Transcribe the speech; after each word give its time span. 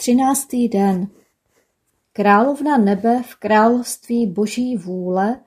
Třináctý 0.00 0.68
den. 0.68 1.08
Královna 2.12 2.78
nebe 2.78 3.22
v 3.22 3.34
království 3.34 4.26
boží 4.26 4.76
vůle 4.76 5.40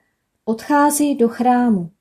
odchází 0.45 1.15
do 1.15 1.29
chrámu 1.29 1.91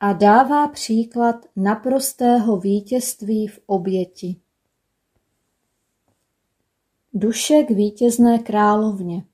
a 0.00 0.12
dává 0.12 0.68
příklad 0.68 1.36
naprostého 1.56 2.56
vítězství 2.56 3.46
v 3.46 3.60
oběti. 3.66 4.36
Duše 7.14 7.62
k 7.62 7.70
vítězné 7.70 8.38
královně 8.38 9.24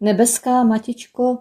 Nebeská 0.00 0.64
matičko, 0.64 1.38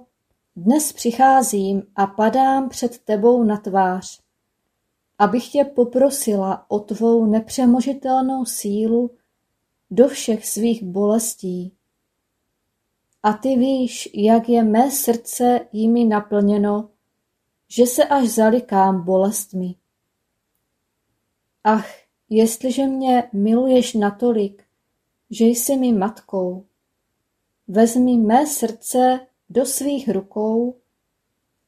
dnes 0.55 0.93
přicházím 0.93 1.83
a 1.95 2.07
padám 2.07 2.69
před 2.69 2.99
tebou 2.99 3.43
na 3.43 3.57
tvář, 3.57 4.21
abych 5.17 5.47
tě 5.47 5.63
poprosila 5.63 6.65
o 6.67 6.79
tvou 6.79 7.25
nepřemožitelnou 7.25 8.45
sílu 8.45 9.11
do 9.93 10.07
všech 10.07 10.45
svých 10.45 10.83
bolestí. 10.83 11.73
A 13.23 13.33
ty 13.33 13.55
víš, 13.55 14.09
jak 14.13 14.49
je 14.49 14.63
mé 14.63 14.91
srdce 14.91 15.67
jimi 15.71 16.05
naplněno, 16.05 16.89
že 17.67 17.85
se 17.85 18.05
až 18.05 18.27
zalikám 18.29 19.03
bolestmi. 19.05 19.75
Ach, 21.63 21.87
jestliže 22.29 22.87
mě 22.87 23.29
miluješ 23.33 23.93
natolik, 23.93 24.63
že 25.29 25.45
jsi 25.45 25.77
mi 25.77 25.93
matkou, 25.93 26.65
vezmi 27.67 28.17
mé 28.17 28.47
srdce 28.47 29.27
do 29.49 29.65
svých 29.65 30.09
rukou 30.09 30.75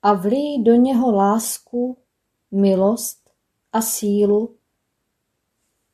a 0.01 0.13
vlí 0.13 0.63
do 0.63 0.75
něho 0.75 1.11
lásku, 1.11 1.97
milost 2.51 3.29
a 3.73 3.81
sílu, 3.81 4.55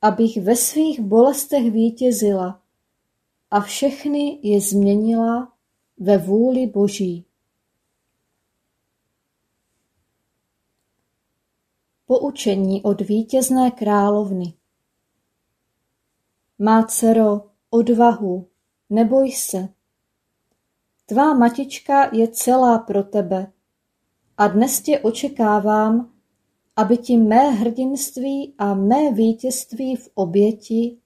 abych 0.02 0.36
ve 0.42 0.56
svých 0.56 1.00
bolestech 1.00 1.70
vítězila 1.70 2.62
a 3.50 3.60
všechny 3.60 4.38
je 4.42 4.60
změnila 4.60 5.52
ve 5.98 6.18
vůli 6.18 6.66
Boží. 6.66 7.24
Poučení 12.06 12.82
od 12.82 13.00
vítězné 13.00 13.70
královny 13.70 14.54
Má 16.58 16.82
dcero, 16.82 17.50
odvahu, 17.70 18.48
neboj 18.90 19.32
se. 19.32 19.68
Tvá 21.06 21.34
matička 21.34 22.14
je 22.16 22.28
celá 22.28 22.78
pro 22.78 23.02
tebe 23.02 23.52
a 24.36 24.48
dnes 24.48 24.80
tě 24.80 25.00
očekávám, 25.00 26.12
aby 26.76 26.98
ti 26.98 27.16
mé 27.16 27.50
hrdinství 27.50 28.54
a 28.58 28.74
mé 28.74 29.12
vítězství 29.12 29.96
v 29.96 30.08
oběti 30.14 30.98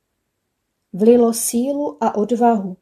vlilo 0.92 1.32
sílu 1.34 2.04
a 2.04 2.14
odvahu, 2.14 2.76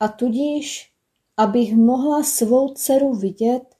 a 0.00 0.08
tudíž, 0.08 0.92
abych 1.36 1.76
mohla 1.76 2.22
svou 2.22 2.74
dceru 2.74 3.14
vidět, 3.14 3.76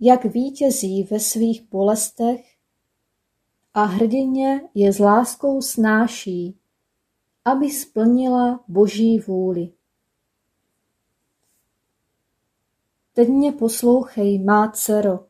jak 0.00 0.24
vítězí 0.24 1.02
ve 1.02 1.20
svých 1.20 1.62
bolestech 1.62 2.56
a 3.74 3.84
hrdině 3.84 4.68
je 4.74 4.92
s 4.92 4.98
láskou 4.98 5.62
snáší, 5.62 6.58
aby 7.44 7.70
splnila 7.70 8.64
Boží 8.68 9.18
vůli. 9.18 9.72
Teď 13.12 13.28
mě 13.28 13.52
poslouchej, 13.52 14.38
má 14.38 14.72
dcero. 14.72 15.26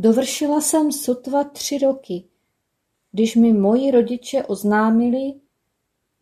Dovršila 0.00 0.60
jsem 0.60 0.92
sotva 0.92 1.44
tři 1.44 1.78
roky, 1.78 2.24
když 3.12 3.36
mi 3.36 3.52
moji 3.52 3.90
rodiče 3.90 4.44
oznámili, 4.44 5.40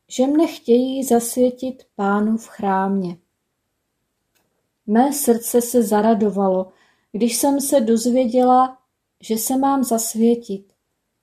že 0.08 0.26
mne 0.26 0.46
chtějí 0.46 1.04
zasvětit 1.04 1.86
pánu 1.96 2.36
v 2.36 2.46
chrámě. 2.46 3.18
Mé 4.86 5.12
srdce 5.12 5.62
se 5.62 5.82
zaradovalo, 5.82 6.72
když 7.12 7.36
jsem 7.36 7.60
se 7.60 7.80
dozvěděla, 7.80 8.78
že 9.20 9.38
se 9.38 9.56
mám 9.56 9.84
zasvětit 9.84 10.72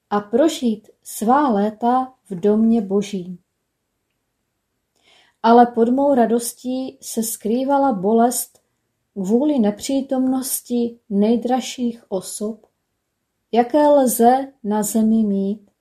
a 0.10 0.20
prožít 0.20 0.90
svá 1.04 1.50
léta 1.50 2.14
v 2.30 2.40
domě 2.40 2.82
boží. 2.82 3.40
Ale 5.44 5.66
pod 5.66 5.90
mou 5.90 6.14
radostí 6.14 6.98
se 7.02 7.24
skrývala 7.24 7.94
bolest 7.94 8.65
kvůli 9.16 9.60
nepřítomnosti 9.60 11.00
nejdražších 11.10 12.04
osob, 12.12 12.66
jaké 13.52 13.88
lze 13.88 14.54
na 14.64 14.84
zemi 14.84 15.24
mít, 15.24 15.72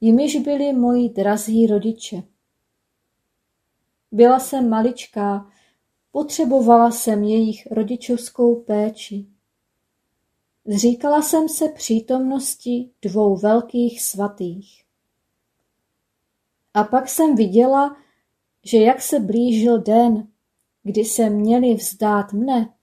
jimiž 0.00 0.36
byli 0.36 0.72
moji 0.72 1.08
drazí 1.08 1.66
rodiče. 1.66 2.22
Byla 4.12 4.38
jsem 4.38 4.68
maličká, 4.68 5.50
potřebovala 6.10 6.90
jsem 6.90 7.24
jejich 7.24 7.66
rodičovskou 7.70 8.54
péči. 8.62 9.26
Zříkala 10.64 11.22
jsem 11.22 11.48
se 11.48 11.68
přítomnosti 11.68 12.90
dvou 13.02 13.36
velkých 13.36 14.02
svatých. 14.02 14.84
A 16.74 16.84
pak 16.84 17.08
jsem 17.08 17.34
viděla, 17.34 17.96
že 18.64 18.78
jak 18.78 19.02
se 19.02 19.20
blížil 19.20 19.78
den, 19.78 20.28
kdy 20.82 21.04
se 21.04 21.30
měli 21.30 21.74
vzdát 21.74 22.32
mne, 22.32 22.74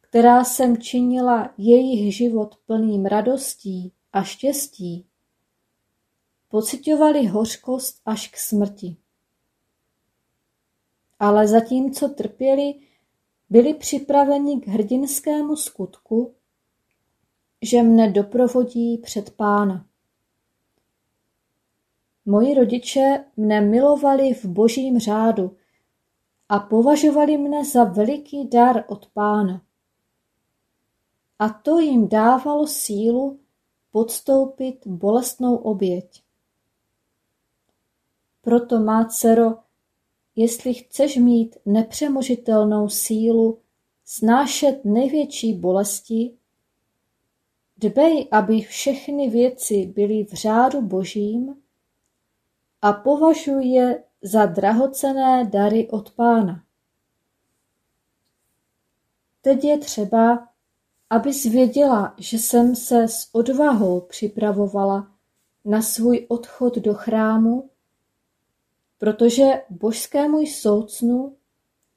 která 0.00 0.44
jsem 0.44 0.76
činila 0.76 1.54
jejich 1.58 2.16
život 2.16 2.56
plným 2.66 3.06
radostí 3.06 3.92
a 4.12 4.22
štěstí, 4.22 5.06
pocitovali 6.48 7.26
hořkost 7.26 8.00
až 8.04 8.28
k 8.28 8.36
smrti. 8.36 8.96
Ale 11.18 11.48
zatímco 11.48 12.08
trpěli, 12.08 12.74
byli 13.50 13.74
připraveni 13.74 14.60
k 14.60 14.66
hrdinskému 14.66 15.56
skutku, 15.56 16.34
že 17.62 17.82
mne 17.82 18.10
doprovodí 18.10 18.98
před 18.98 19.30
pána. 19.30 19.86
Moji 22.26 22.54
rodiče 22.54 23.24
mne 23.36 23.60
milovali 23.60 24.34
v 24.34 24.44
božím 24.44 24.98
řádu 24.98 25.56
a 26.48 26.58
považovali 26.58 27.38
mne 27.38 27.64
za 27.64 27.84
veliký 27.84 28.48
dar 28.48 28.84
od 28.88 29.06
pána. 29.06 29.62
A 31.38 31.48
to 31.48 31.78
jim 31.78 32.08
dávalo 32.08 32.66
sílu 32.66 33.40
podstoupit 33.90 34.86
bolestnou 34.86 35.56
oběť. 35.56 36.22
Proto, 38.40 38.78
má 38.78 39.04
dcero, 39.04 39.56
jestli 40.36 40.74
chceš 40.74 41.16
mít 41.16 41.56
nepřemožitelnou 41.66 42.88
sílu 42.88 43.58
snášet 44.04 44.84
největší 44.84 45.54
bolesti, 45.54 46.36
dbej, 47.76 48.28
aby 48.30 48.60
všechny 48.60 49.30
věci 49.30 49.86
byly 49.86 50.24
v 50.24 50.32
řádu 50.32 50.82
božím 50.82 51.56
a 52.82 52.92
považuj 52.92 53.64
je 53.64 54.04
za 54.24 54.46
drahocené 54.46 55.44
dary 55.44 55.88
od 55.90 56.10
pána. 56.10 56.64
Teď 59.40 59.64
je 59.64 59.78
třeba, 59.78 60.48
abys 61.10 61.44
věděla, 61.44 62.14
že 62.18 62.38
jsem 62.38 62.76
se 62.76 63.08
s 63.08 63.28
odvahou 63.32 64.00
připravovala 64.00 65.12
na 65.64 65.82
svůj 65.82 66.26
odchod 66.28 66.74
do 66.74 66.94
chrámu, 66.94 67.70
protože 68.98 69.44
božskému 69.70 70.46
soucnu 70.46 71.36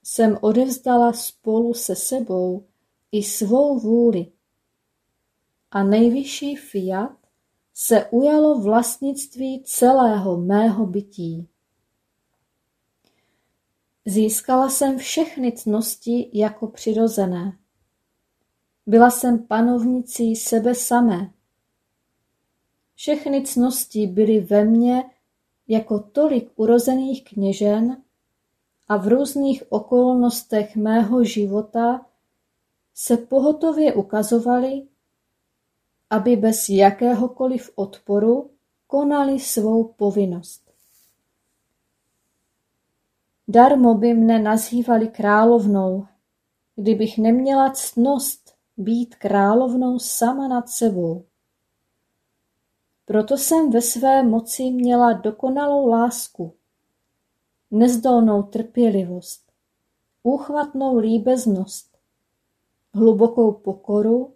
jsem 0.04 0.38
odevzdala 0.42 1.14
spolu 1.14 1.74
se 1.74 1.96
sebou 1.96 2.66
i 3.12 3.24
svou 3.24 3.80
vůli. 3.80 4.32
A 5.72 5.84
nejvyšší 5.84 6.56
fiat 6.56 7.18
se 7.74 8.06
ujalo 8.06 8.60
vlastnictví 8.60 9.64
celého 9.66 10.38
mého 10.38 10.86
bytí. 10.86 11.50
Získala 14.10 14.70
jsem 14.70 14.98
všechny 14.98 15.52
cnosti 15.52 16.30
jako 16.34 16.68
přirozené. 16.68 17.58
Byla 18.86 19.12
jsem 19.12 19.40
panovnicí 19.40 20.36
sebe 20.36 20.76
samé. 20.76 21.34
Všechny 22.96 23.44
cnosti 23.44 24.08
byly 24.08 24.40
ve 24.40 24.66
mně 24.66 25.04
jako 25.68 26.00
tolik 26.00 26.52
urozených 26.56 27.24
kněžen 27.24 28.04
a 28.88 28.98
v 28.98 29.08
různých 29.08 29.64
okolnostech 29.70 30.76
mého 30.76 31.24
života 31.24 32.06
se 32.94 33.18
pohotově 33.18 33.94
ukazovaly, 33.94 34.88
aby 36.10 36.36
bez 36.36 36.70
jakéhokoliv 36.70 37.72
odporu 37.76 38.52
konali 38.88 39.40
svou 39.40 39.84
povinnost. 39.84 40.67
Darmo 43.48 43.96
by 43.96 44.14
mne 44.14 44.40
nazývali 44.40 45.08
královnou, 45.08 46.08
kdybych 46.76 47.18
neměla 47.18 47.70
ctnost 47.70 48.56
být 48.78 49.16
královnou 49.16 50.00
sama 50.00 50.48
nad 50.48 50.70
sebou. 50.70 51.26
Proto 53.06 53.38
jsem 53.38 53.72
ve 53.72 53.82
své 53.82 54.24
moci 54.24 54.64
měla 54.64 55.14
dokonalou 55.14 55.88
lásku, 55.88 56.54
nezdolnou 57.72 58.44
trpělivost, 58.44 59.52
úchvatnou 60.24 60.98
líbeznost, 60.98 61.98
hlubokou 62.94 63.52
pokoru 63.52 64.34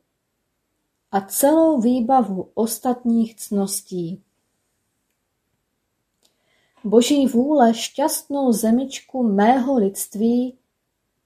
a 1.11 1.21
celou 1.21 1.81
výbavu 1.81 2.51
ostatních 2.53 3.35
cností. 3.35 4.23
Boží 6.83 7.27
vůle 7.27 7.73
šťastnou 7.73 8.51
zemičku 8.51 9.23
mého 9.23 9.77
lidství 9.77 10.57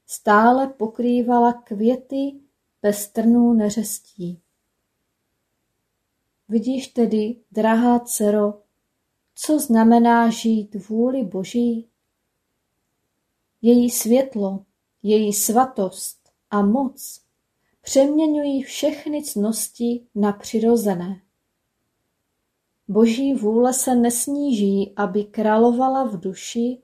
stále 0.06 0.66
pokrývala 0.66 1.52
květy 1.52 2.40
pestrnou 2.80 3.52
neřestí. 3.52 4.40
Vidíš 6.48 6.88
tedy, 6.88 7.36
drahá 7.52 7.98
dcero, 7.98 8.54
co 9.34 9.58
znamená 9.58 10.30
žít 10.30 10.88
vůli 10.88 11.24
Boží? 11.24 11.88
Její 13.62 13.90
světlo, 13.90 14.64
její 15.02 15.32
svatost 15.32 16.30
a 16.50 16.62
moc 16.62 17.20
přeměňují 17.80 18.62
všechny 18.62 19.22
cnosti 19.22 20.06
na 20.14 20.32
přirozené. 20.32 21.25
Boží 22.88 23.34
vůle 23.34 23.72
se 23.72 23.94
nesníží, 23.94 24.92
aby 24.96 25.24
královala 25.24 26.04
v 26.04 26.20
duši, 26.20 26.82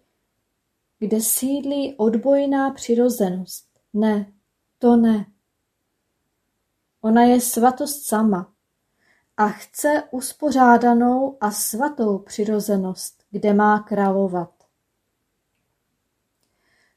kde 0.99 1.21
sídlí 1.21 1.97
odbojná 1.97 2.71
přirozenost. 2.71 3.67
Ne, 3.93 4.33
to 4.79 4.97
ne. 4.97 5.27
Ona 7.01 7.23
je 7.23 7.41
svatost 7.41 8.07
sama 8.07 8.53
a 9.37 9.49
chce 9.49 10.03
uspořádanou 10.11 11.37
a 11.41 11.51
svatou 11.51 12.19
přirozenost, 12.19 13.23
kde 13.31 13.55
má 13.55 13.79
královat. 13.79 14.53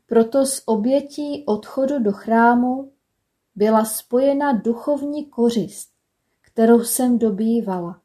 Proto 0.05 0.45
s 0.45 0.67
obětí 0.67 1.43
odchodu 1.45 2.00
do 2.00 2.12
chrámu 2.12 2.91
byla 3.55 3.85
spojena 3.85 4.53
duchovní 4.53 5.25
kořist, 5.25 5.89
kterou 6.41 6.83
jsem 6.83 7.19
dobývala 7.19 8.04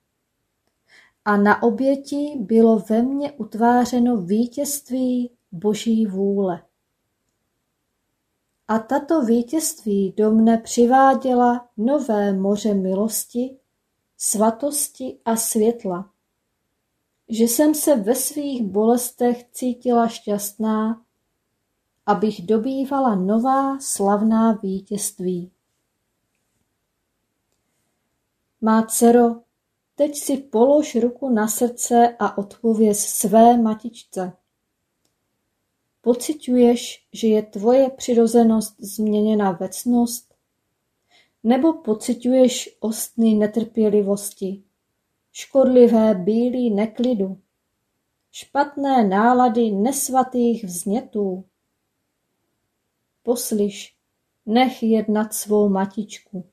a 1.31 1.37
na 1.37 1.63
oběti 1.63 2.37
bylo 2.41 2.79
ve 2.79 3.03
mně 3.03 3.33
utvářeno 3.33 4.17
vítězství 4.17 5.31
Boží 5.53 6.07
vůle. 6.07 6.63
A 8.69 8.79
tato 8.79 9.23
vítězství 9.23 10.13
do 10.17 10.31
mne 10.31 10.59
přiváděla 10.59 11.69
nové 11.77 12.33
moře 12.33 12.75
milosti, 12.75 13.59
svatosti 14.17 15.19
a 15.25 15.37
světla, 15.37 16.11
že 17.29 17.45
jsem 17.45 17.75
se 17.75 17.97
ve 17.97 18.15
svých 18.15 18.63
bolestech 18.63 19.51
cítila 19.51 20.09
šťastná, 20.09 21.03
abych 22.07 22.47
dobývala 22.47 23.15
nová 23.15 23.81
slavná 23.81 24.53
vítězství. 24.53 25.53
Má 28.61 28.83
dcero, 28.83 29.50
Teď 30.01 30.17
si 30.17 30.37
polož 30.37 30.95
ruku 30.95 31.29
na 31.29 31.49
srdce 31.49 32.17
a 32.19 32.39
odpověz 32.39 33.07
své 33.07 33.59
matičce. 33.59 34.33
Pociťuješ, 36.01 37.07
že 37.13 37.29
je 37.29 37.43
tvoje 37.43 37.91
přirozenost 37.91 38.81
změněna 38.81 39.51
ve 39.53 39.69
cnost? 39.69 40.35
Nebo 41.43 41.73
pociťuješ 41.73 42.77
ostny 42.81 43.35
netrpělivosti, 43.35 44.63
škodlivé 45.33 46.15
bílí 46.15 46.75
neklidu, 46.75 47.41
špatné 48.31 49.09
nálady 49.09 49.71
nesvatých 49.71 50.65
vznětů? 50.65 51.45
Poslyš, 53.23 53.97
nech 54.47 54.83
jednat 54.83 55.35
svou 55.35 55.69
matičku. 55.69 56.51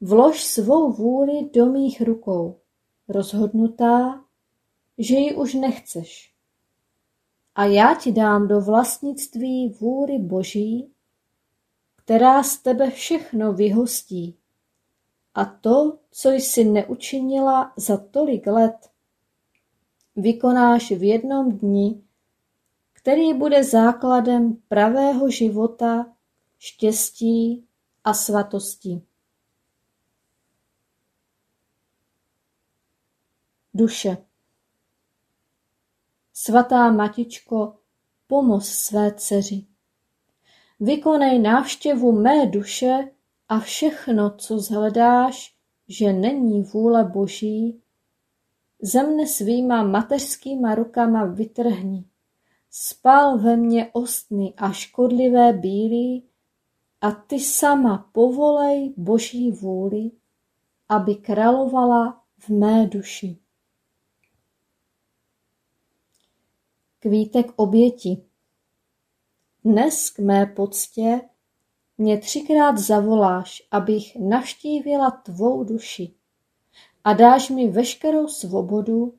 Vlož 0.00 0.44
svou 0.44 0.92
vůli 0.92 1.50
do 1.54 1.66
mých 1.66 2.00
rukou, 2.00 2.60
rozhodnutá, 3.08 4.24
že 4.98 5.14
ji 5.14 5.34
už 5.34 5.54
nechceš. 5.54 6.34
A 7.54 7.64
já 7.64 7.94
ti 7.94 8.12
dám 8.12 8.48
do 8.48 8.60
vlastnictví 8.60 9.68
vůli 9.68 10.18
Boží, 10.18 10.92
která 11.96 12.42
z 12.42 12.58
tebe 12.58 12.90
všechno 12.90 13.52
vyhostí. 13.52 14.36
A 15.34 15.44
to, 15.44 15.98
co 16.10 16.30
jsi 16.30 16.64
neučinila 16.64 17.72
za 17.76 17.96
tolik 17.96 18.46
let, 18.46 18.90
vykonáš 20.16 20.90
v 20.90 21.02
jednom 21.02 21.58
dni, 21.58 22.02
který 22.92 23.34
bude 23.34 23.64
základem 23.64 24.56
pravého 24.68 25.30
života, 25.30 26.12
štěstí 26.58 27.64
a 28.04 28.14
svatosti. 28.14 29.02
Duše 33.74 34.16
Svatá 36.34 36.92
Matičko, 36.92 37.74
pomoz 38.26 38.68
své 38.68 39.14
dceři. 39.14 39.66
Vykonej 40.80 41.38
návštěvu 41.38 42.12
mé 42.12 42.46
duše 42.46 43.10
a 43.48 43.60
všechno, 43.60 44.30
co 44.36 44.58
zhledáš, 44.58 45.54
že 45.88 46.12
není 46.12 46.62
vůle 46.62 47.04
Boží, 47.04 47.82
ze 48.82 49.02
mne 49.02 49.26
svýma 49.26 49.82
mateřskýma 49.82 50.74
rukama 50.74 51.24
vytrhni. 51.24 52.04
Spal 52.70 53.38
ve 53.38 53.56
mně 53.56 53.90
ostny 53.92 54.54
a 54.56 54.72
škodlivé 54.72 55.52
bílí 55.52 56.28
a 57.00 57.10
ty 57.10 57.40
sama 57.40 58.10
povolej 58.12 58.94
Boží 58.96 59.50
vůli, 59.50 60.10
aby 60.88 61.14
královala 61.14 62.22
v 62.38 62.48
mé 62.48 62.86
duši. 62.86 63.38
Kvítek 67.02 67.46
oběti. 67.56 68.24
Dnes 69.64 70.10
k 70.10 70.18
mé 70.18 70.46
poctě 70.46 71.20
mě 71.98 72.18
třikrát 72.18 72.78
zavoláš, 72.78 73.62
abych 73.70 74.16
navštívila 74.16 75.10
tvou 75.10 75.64
duši. 75.64 76.14
A 77.04 77.12
dáš 77.12 77.50
mi 77.50 77.68
veškerou 77.68 78.28
svobodu, 78.28 79.18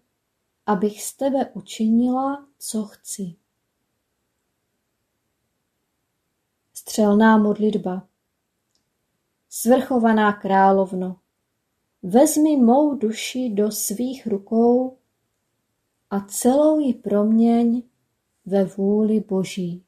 abych 0.66 1.04
z 1.04 1.14
tebe 1.14 1.52
učinila, 1.54 2.48
co 2.58 2.84
chci. 2.84 3.36
Střelná 6.74 7.38
modlitba. 7.38 8.08
Svrchovaná 9.50 10.34
královno, 10.34 11.20
vezmi 12.04 12.58
mou 12.58 12.96
duši 12.96 13.50
do 13.50 13.72
svých 13.72 14.28
rukou 14.28 14.98
a 16.12 16.20
celou 16.20 16.80
ji 16.80 16.94
proměň 16.94 17.84
ve 18.46 18.64
vůli 18.66 19.20
Boží. 19.20 19.84